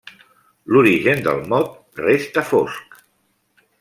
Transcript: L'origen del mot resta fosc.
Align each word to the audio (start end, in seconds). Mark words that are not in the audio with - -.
L'origen 0.75 1.21
del 1.29 1.43
mot 1.53 2.01
resta 2.01 2.45
fosc. 2.53 2.99